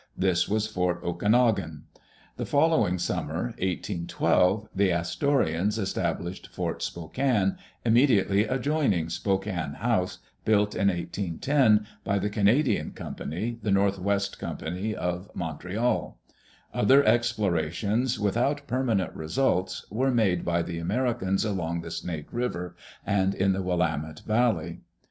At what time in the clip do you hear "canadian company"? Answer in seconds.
12.31-13.59